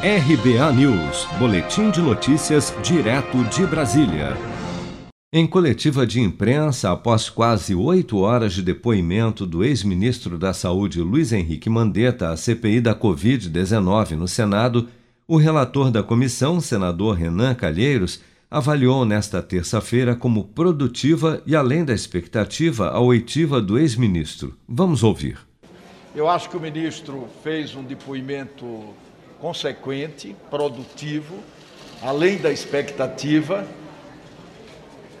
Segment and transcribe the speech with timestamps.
[0.00, 4.36] RBA News, Boletim de Notícias, direto de Brasília.
[5.32, 11.32] Em coletiva de imprensa, após quase oito horas de depoimento do ex-ministro da Saúde Luiz
[11.32, 14.88] Henrique Mandetta à CPI da Covid-19 no Senado,
[15.26, 21.92] o relator da comissão, senador Renan Calheiros, avaliou nesta terça-feira como produtiva e além da
[21.92, 24.56] expectativa a oitiva do ex-ministro.
[24.68, 25.38] Vamos ouvir.
[26.14, 28.94] Eu acho que o ministro fez um depoimento
[29.40, 31.38] consequente, produtivo,
[32.02, 33.66] além da expectativa,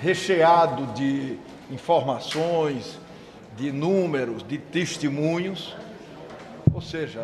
[0.00, 1.38] recheado de
[1.70, 2.98] informações,
[3.56, 5.74] de números, de testemunhos.
[6.72, 7.20] Ou seja,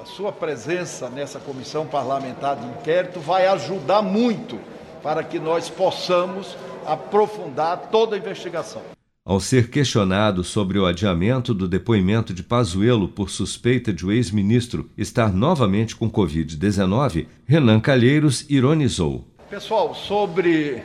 [0.00, 4.60] a sua presença nessa comissão parlamentar de inquérito vai ajudar muito
[5.02, 8.82] para que nós possamos aprofundar toda a investigação.
[9.24, 14.90] Ao ser questionado sobre o adiamento do depoimento de Pazuello por suspeita de o ex-ministro
[14.98, 19.24] estar novamente com Covid-19, Renan Calheiros ironizou.
[19.48, 20.82] Pessoal, sobre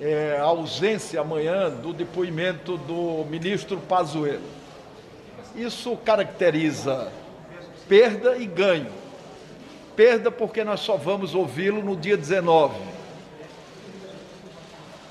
[0.00, 4.46] é, a ausência amanhã do depoimento do ministro Pazuello,
[5.56, 7.10] isso caracteriza
[7.88, 8.92] perda e ganho.
[9.96, 12.76] Perda porque nós só vamos ouvi-lo no dia 19.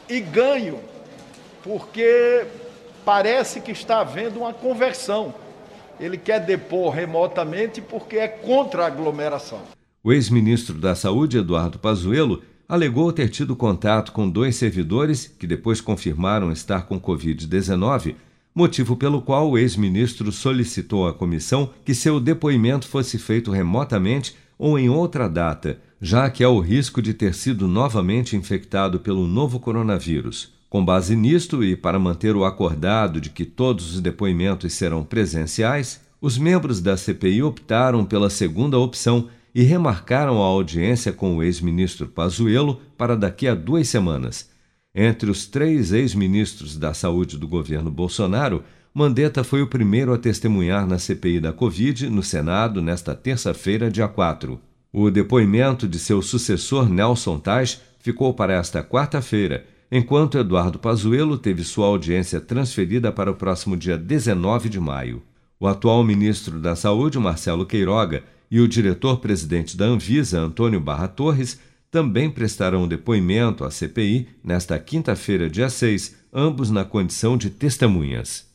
[0.08, 0.95] E ganho
[1.66, 2.46] porque
[3.04, 5.34] parece que está havendo uma conversão.
[6.00, 9.62] Ele quer depor remotamente porque é contra a aglomeração.
[10.04, 15.82] O ex-ministro da Saúde, Eduardo Pazuello, alegou ter tido contato com dois servidores que depois
[15.82, 18.16] confirmaram estar com Covid-19,
[18.54, 24.78] motivo pelo qual o ex-ministro solicitou à comissão que seu depoimento fosse feito remotamente ou
[24.78, 29.60] em outra data, já que há o risco de ter sido novamente infectado pelo novo
[29.60, 30.55] coronavírus.
[30.76, 36.02] Com base nisto e para manter o acordado de que todos os depoimentos serão presenciais,
[36.20, 42.08] os membros da CPI optaram pela segunda opção e remarcaram a audiência com o ex-ministro
[42.08, 44.50] Pazuello para daqui a duas semanas.
[44.94, 48.62] Entre os três ex-ministros da Saúde do governo Bolsonaro,
[48.94, 54.10] Mandetta foi o primeiro a testemunhar na CPI da Covid no Senado nesta terça-feira, dia
[54.10, 54.60] 4.
[54.92, 61.64] O depoimento de seu sucessor Nelson Tais ficou para esta quarta-feira enquanto Eduardo Pazuello teve
[61.64, 65.22] sua audiência transferida para o próximo dia 19 de maio.
[65.60, 71.60] O atual ministro da Saúde, Marcelo Queiroga, e o diretor-presidente da Anvisa, Antônio Barra Torres,
[71.90, 78.55] também prestarão depoimento à CPI nesta quinta-feira, dia 6, ambos na condição de testemunhas.